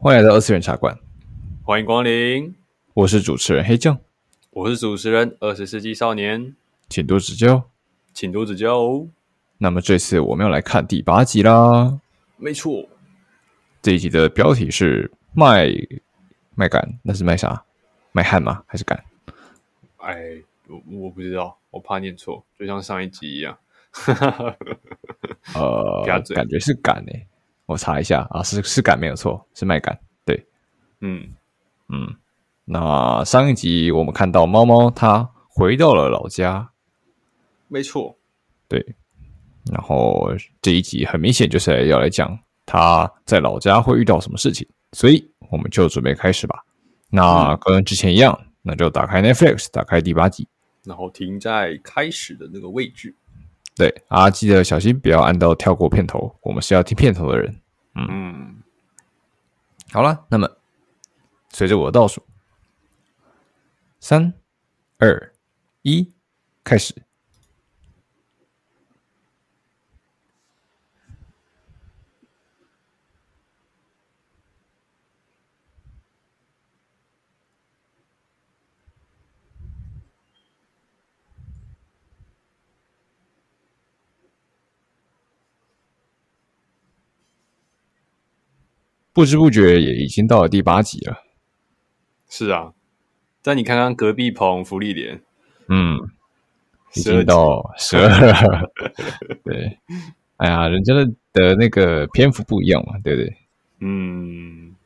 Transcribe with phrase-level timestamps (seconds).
[0.00, 0.96] 欢迎来到二次元茶馆，
[1.64, 2.54] 欢迎光临。
[2.94, 3.98] 我是主持人黑酱，
[4.50, 6.54] 我是主持人二十世纪少年，
[6.88, 7.68] 请多指教，
[8.14, 9.08] 请多指教哦。
[9.58, 11.98] 那么这次我们要来看第八集啦。
[12.36, 12.88] 没错，
[13.82, 15.68] 这一集的标题是卖
[16.54, 17.64] 卖干，那是卖啥？
[18.12, 18.62] 卖汉吗？
[18.68, 19.04] 还是干？
[19.96, 23.58] 哎，我我不知道，我怕念错，就像上一集一样。
[25.56, 27.26] 呃， 感觉是干诶、欸，
[27.68, 29.96] 我查一下啊，是是杆没有错，是麦杆。
[30.24, 30.46] 对，
[31.02, 31.28] 嗯
[31.90, 32.16] 嗯。
[32.64, 36.70] 那上一集我们看到猫猫它回到了老家，
[37.68, 38.16] 没错，
[38.68, 38.94] 对。
[39.70, 40.32] 然后
[40.62, 46.64] 这一集很明显就是要来讲他在老家会遇到什么事情，所以我们就准备开始吧。
[47.10, 50.48] 那跟之前一样，那就打开 Netflix，打开第八集，
[50.84, 53.14] 然后停在开始的那个位置。
[53.78, 57.60] 对啊，记得小心不要按到跳过片头，我们是要听片头的人。
[57.94, 58.62] 嗯，嗯
[59.92, 60.50] 好了，那么
[61.50, 62.20] 随着我的倒数，
[64.00, 64.34] 三、
[64.98, 65.32] 二、
[65.82, 66.12] 一，
[66.64, 66.92] 开始。
[89.18, 91.24] 不知不觉也已经到了第八集了。
[92.30, 92.72] 是啊，
[93.42, 95.20] 但你看看隔壁棚福利连，
[95.66, 95.98] 嗯，
[96.94, 98.70] 已经到十二了。
[99.42, 99.76] 对，
[100.36, 103.36] 哎呀，人家的的那个篇幅不一样嘛，对不对？
[103.80, 104.76] 嗯。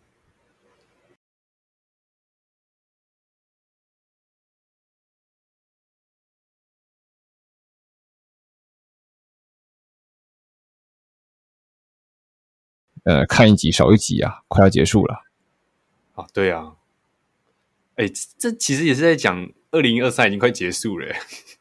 [13.05, 15.25] 呃，看一集少一集啊，快要结束了。
[16.15, 16.77] 啊，对啊。
[17.97, 18.09] 哎，
[18.39, 21.13] 这其实也是在讲二零二三已经快结束了。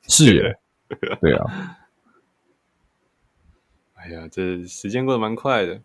[0.08, 0.60] 是耶，
[1.20, 1.78] 对啊。
[3.96, 5.76] 哎呀，这时间过得蛮快的，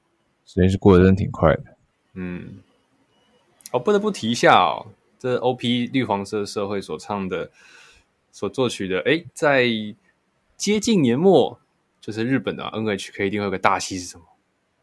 [0.44, 1.76] 时间是过得真的挺快的。
[2.14, 2.58] 嗯。
[3.72, 4.86] 哦，不得不提一下哦，
[5.18, 7.50] 这 OP 绿黄色社会所唱的、
[8.30, 9.66] 所作曲的，哎，在
[10.56, 11.58] 接近年末，
[12.00, 14.24] 就是日本的 NHK 一定会有个大戏是什么？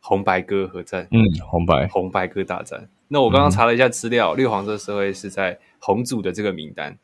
[0.06, 2.90] 红白歌合战，嗯，红白红白歌大战。
[3.08, 6.97] 那我刚刚查了一下资料，嗯、绿黄色社会是在红组的这个名单。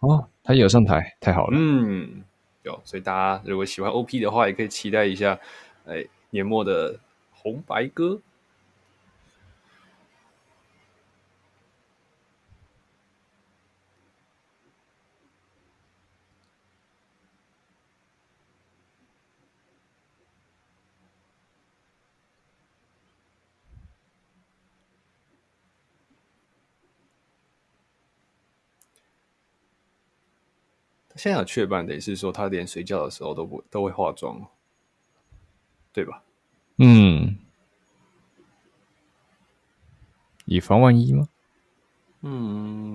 [0.00, 1.58] 哦，他有上台，太好了。
[1.60, 2.22] 嗯，
[2.62, 5.38] 有，所以大家如果喜欢 OP 的话，也可以期待一下，
[5.86, 6.98] 哎，年末的
[7.30, 8.18] 红白歌。
[31.18, 34.40] 现在有雀斑的是说，他连睡觉的时候都不都会化妆，
[35.92, 36.22] 对吧？
[36.76, 37.36] 嗯，
[40.44, 41.28] 以防万一吗？
[42.22, 42.87] 嗯。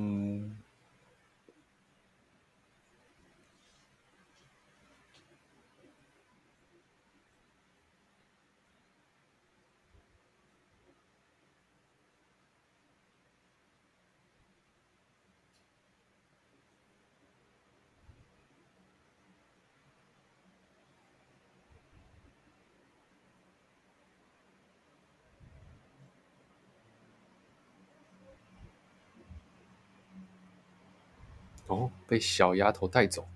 [31.68, 33.28] 哦，被小丫头带走，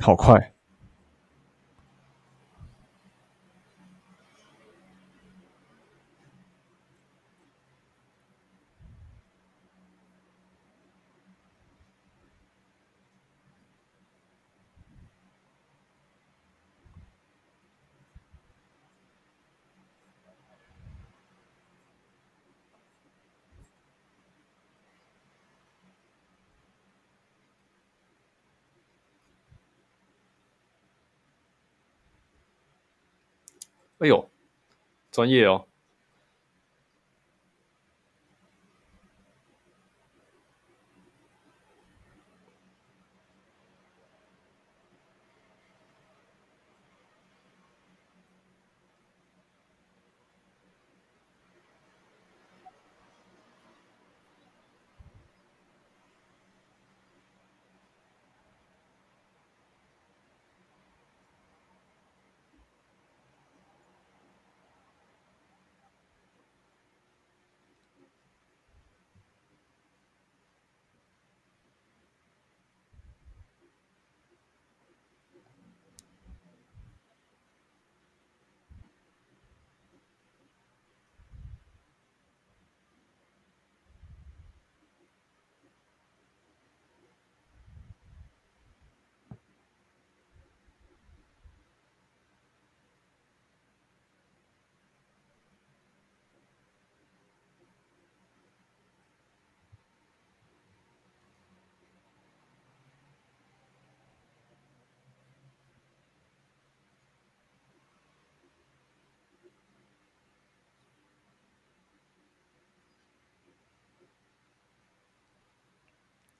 [0.00, 0.54] 好快！
[33.98, 34.28] 哎呦，
[35.10, 35.66] 专业哦！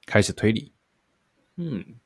[0.07, 0.73] 开始推理。
[1.57, 1.99] 嗯。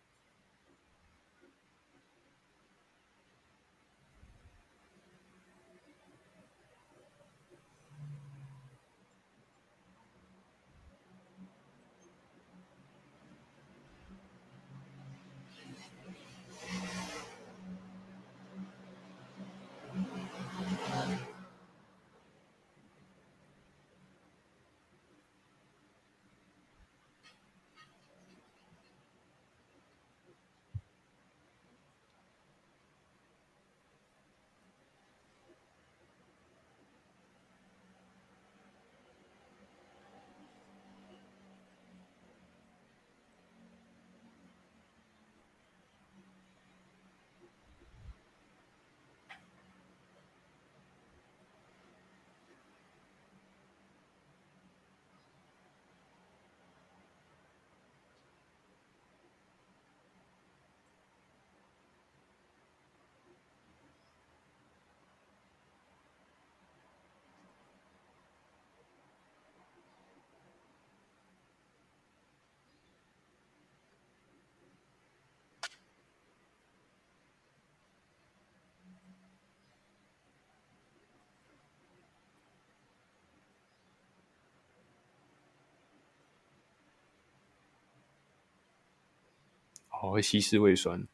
[90.02, 91.08] 哦，会稀释胃酸。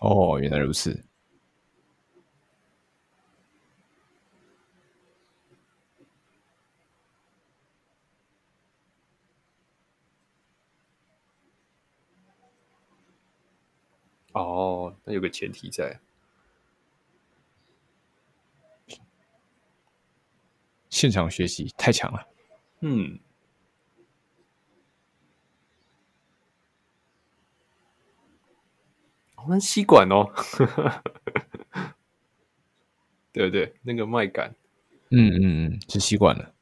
[0.00, 1.02] 哦，原来如此。
[14.32, 15.98] 哦，那有个前提在。
[20.90, 22.28] 现场学习太强了。
[22.80, 23.18] 嗯。
[29.44, 30.24] 我们吸管哦，
[33.30, 34.50] 对对，那个麦秆，
[35.10, 36.53] 嗯嗯嗯，是吸管了。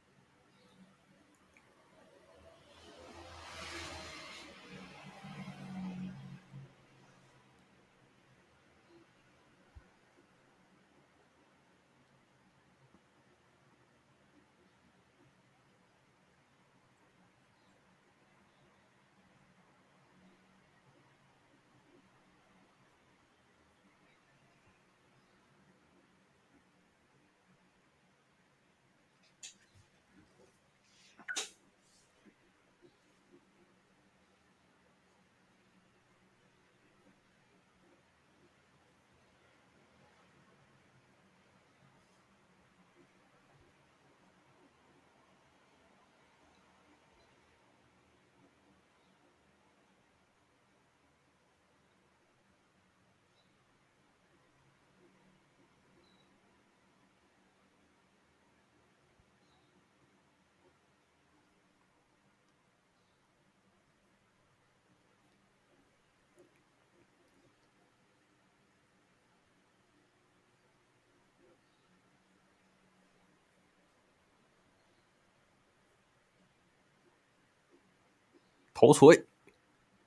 [78.85, 79.25] 头锤，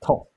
[0.00, 0.28] 痛。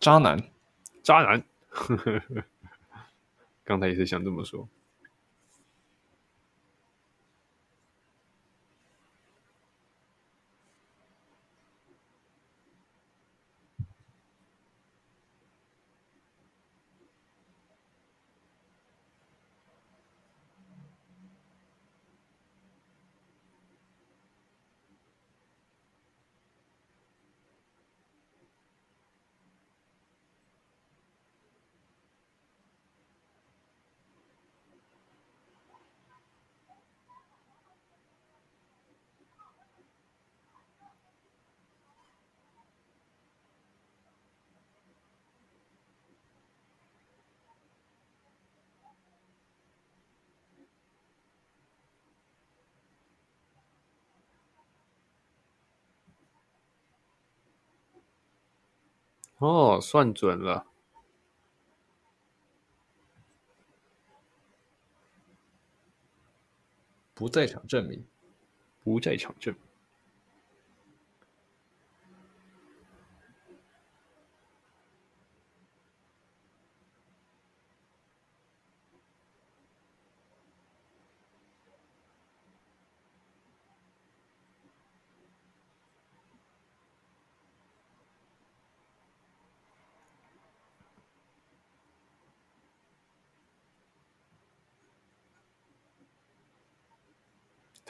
[0.00, 0.42] 渣男，
[1.02, 2.44] 渣男，呵呵呵
[3.62, 4.66] 刚才也是想这么说。
[59.40, 60.66] 哦，算准了。
[67.14, 68.04] 不在场证明，
[68.84, 69.69] 不在场证明。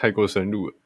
[0.01, 0.80] 太过深入了。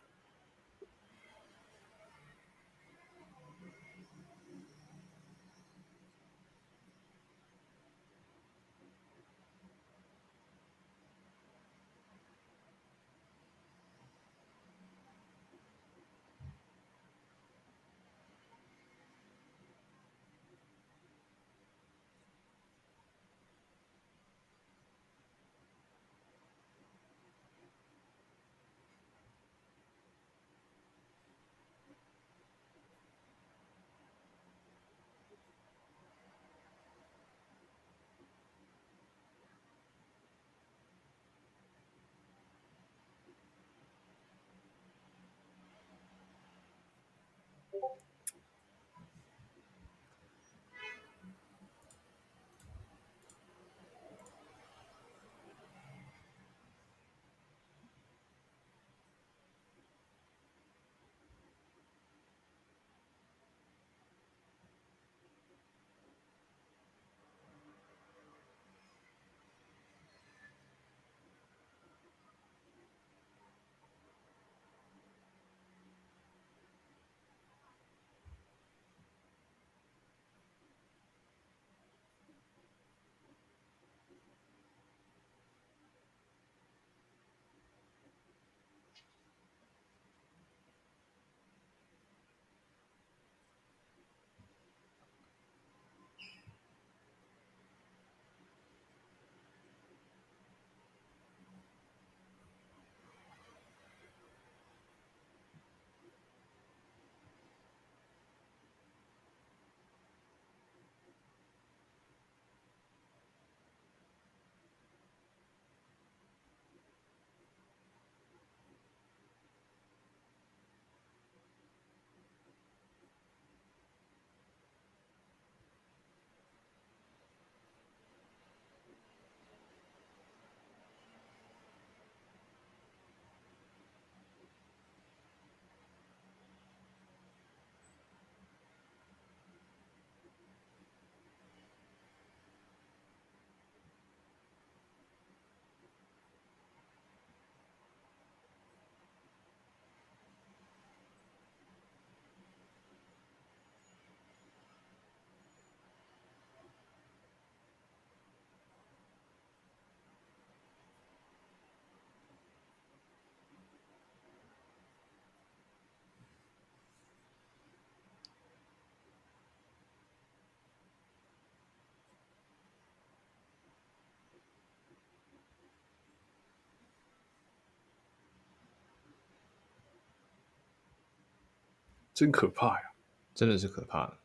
[182.15, 182.93] 真可怕呀！
[183.35, 184.17] 真的是可怕，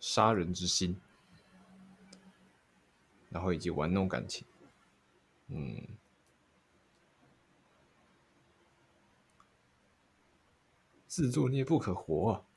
[0.00, 0.98] 杀人之心，
[3.28, 4.46] 然后以及玩弄感情，
[5.48, 5.86] 嗯，
[11.06, 12.49] 自作孽不可活啊！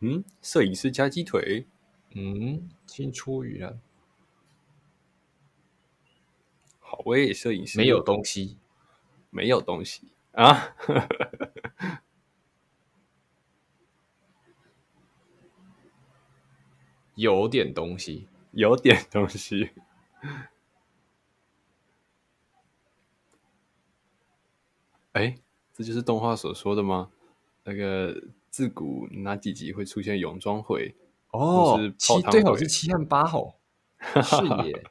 [0.00, 1.66] 嗯，摄影师加鸡腿。
[2.14, 3.80] 嗯，青出于蓝。
[6.78, 8.56] 好喂，摄影师没有东西，
[9.30, 10.74] 没有东西啊。
[17.14, 19.70] 有点东西，有点东西。
[25.12, 25.36] 哎，
[25.74, 27.10] 这就是动画所说的吗？
[27.64, 30.94] 那个自古哪几集会出现泳装会？
[31.30, 33.54] 哦，是七最好是七和八号，
[34.00, 34.84] 是耶。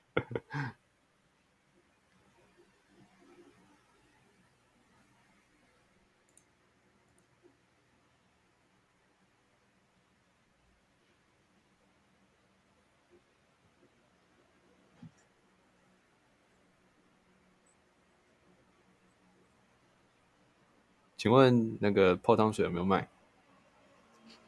[21.18, 23.10] 请问那个泡汤水有没有卖？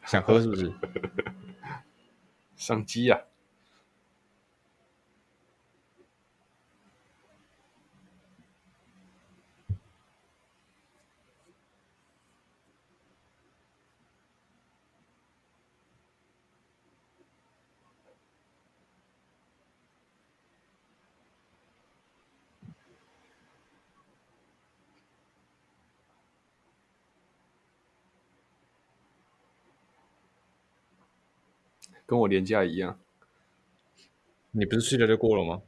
[0.10, 0.74] 想喝是不是？
[2.58, 3.22] 上机呀！
[32.10, 33.00] 跟我连假一样，
[34.50, 35.62] 你不是睡了就过了吗？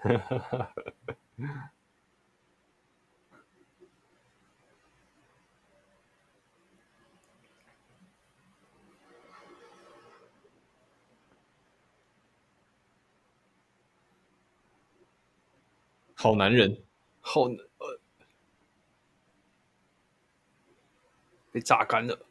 [16.14, 16.82] 好男人，
[17.20, 18.00] 好男，呃，
[21.52, 22.27] 被榨干了。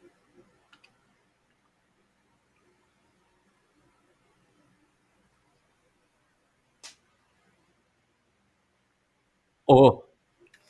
[9.68, 10.02] 哦，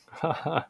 [0.06, 0.68] 哈哈，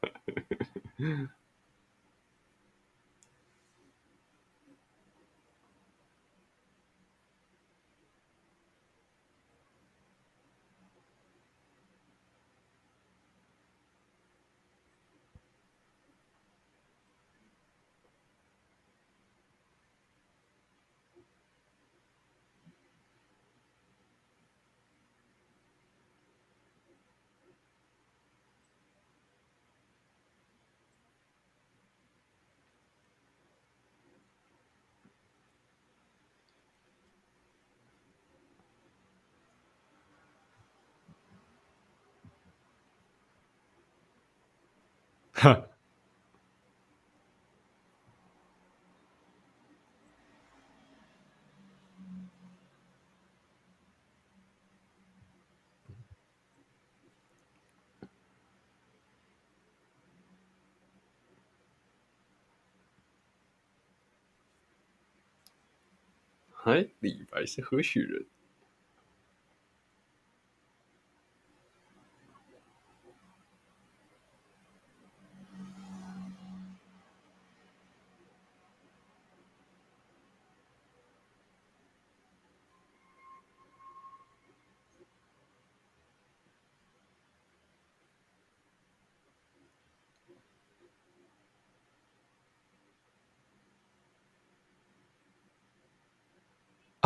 [45.38, 45.64] 哈
[66.64, 68.27] 哎，李白是何许人？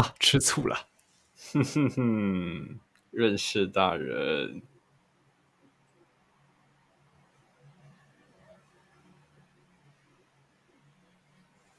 [0.03, 0.89] 啊，吃醋了，
[1.53, 2.81] 哼哼哼，
[3.13, 4.61] 认识大人。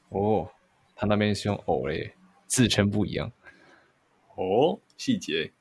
[0.08, 0.50] 哦，
[0.96, 3.30] 他那边是用偶嘞，自称不一样。
[4.36, 5.52] 哦，细节。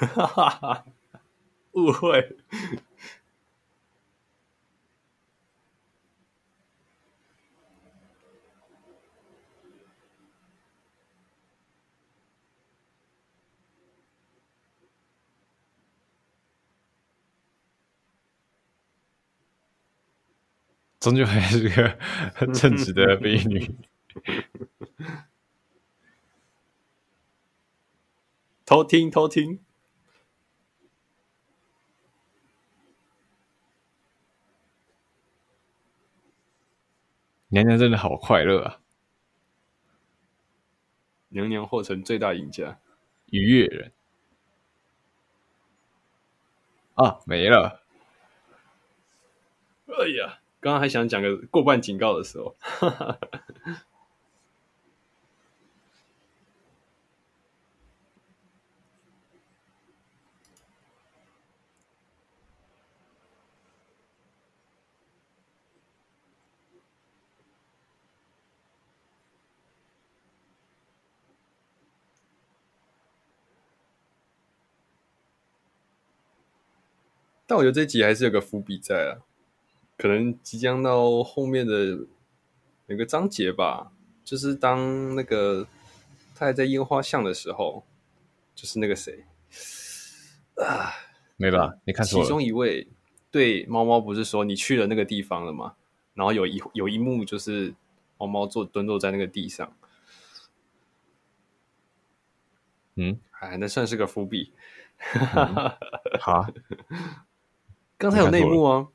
[0.01, 0.85] 哈哈哈，
[1.73, 2.37] 误会。
[21.01, 21.99] 终究还是个
[22.35, 23.75] 很正直的美女。
[28.67, 29.65] 偷听，偷听。
[37.49, 38.81] 娘娘真的好快乐啊！
[41.31, 42.79] 娘娘获成最大赢家，
[43.27, 43.93] 愉悦人
[46.95, 47.83] 啊，没了！
[49.87, 52.55] 哎呀，刚刚还想讲个过半警告的时候，
[77.47, 79.30] 但我觉得这集还是有个伏笔在啊，
[80.01, 82.07] 可能即将到后面的
[82.87, 83.93] 那个章节吧，
[84.25, 85.67] 就是当那个
[86.35, 87.85] 他还在烟花巷的时候，
[88.55, 89.27] 就是那个谁
[90.57, 90.95] 啊，
[91.37, 91.75] 没吧？
[91.85, 92.25] 你看错了。
[92.25, 92.89] 其中一位
[93.31, 95.75] 对猫猫不是说你去了那个地方了吗？
[96.15, 97.75] 然后有一有一幕就是
[98.17, 99.71] 猫猫坐蹲坐在那个地上，
[102.95, 104.55] 嗯，哎，那算是个伏笔。
[104.97, 105.79] 哈哈哈、
[106.19, 106.47] 好。
[107.99, 108.89] 刚才有内幕啊？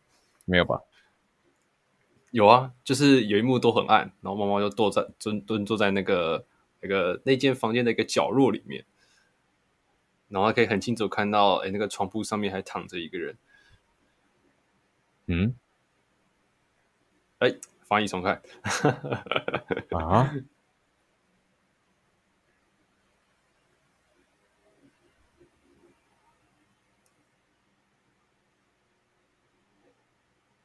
[0.45, 0.81] 没有吧？
[2.35, 6.45] 有啊，就是有一幕都很暗，然后猫猫就坐在蹲蹲坐在那个
[6.81, 8.83] 那个那间房间的一个角落里面，
[10.27, 13.37] 然后可以很清楚看到，哎，那个床铺上面还躺着一个人。
[15.27, 15.55] 嗯？
[17.39, 17.55] 哎，
[17.87, 18.41] 翻译重开。
[19.97, 20.35] 啊？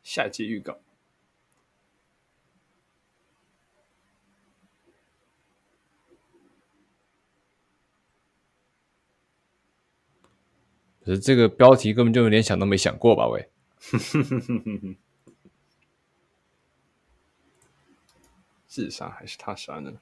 [0.02, 0.76] 下集预告。
[11.04, 13.26] 可是这个标题根本就连想都没想过吧？
[13.28, 13.48] 喂，
[18.66, 19.92] 自杀还是他杀呢？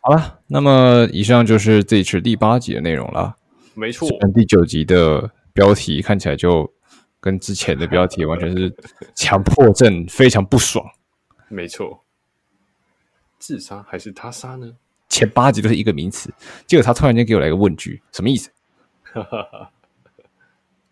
[0.00, 3.36] 好了，那么以上就是这一次第八集的内容了。
[3.74, 6.72] 没错，第九集的标题看起来就。
[7.24, 8.74] 跟之前的标题完全是
[9.14, 10.84] 强迫症，非常不爽。
[11.46, 12.02] 没错，
[13.38, 14.76] 自杀还是他杀呢？
[15.08, 16.34] 前八集都是一个名词，
[16.66, 18.50] 结果他突然间给我来个问句，什么意思？
[19.12, 19.70] 哈哈哈。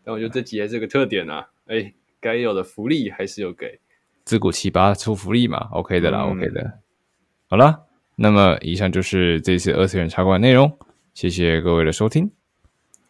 [0.05, 1.49] 但我觉得这集还是个特点啊！
[1.67, 3.79] 哎，该有的福利还是有给，
[4.25, 6.79] 自古奇葩出福利嘛，OK 的啦、嗯、，OK 的。
[7.49, 10.77] 好了，那么以上就是这次二次元茶馆内容，
[11.15, 12.31] 谢谢各位的收听。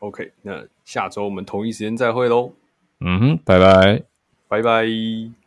[0.01, 2.53] OK，那下周我们同一时间再会喽。
[3.01, 4.03] 嗯哼，拜拜，
[4.49, 5.40] 拜拜。